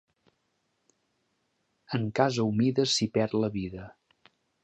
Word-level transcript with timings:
En 1.99 2.09
casa 2.21 2.47
humida 2.51 2.87
s'hi 2.93 3.09
perd 3.19 3.39
la 3.43 3.53
vida. 3.59 3.87